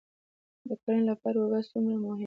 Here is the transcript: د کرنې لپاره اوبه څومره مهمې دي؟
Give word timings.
د 0.67 0.69
کرنې 0.81 1.03
لپاره 1.09 1.37
اوبه 1.39 1.59
څومره 1.69 1.95
مهمې 2.03 2.17
دي؟ 2.17 2.19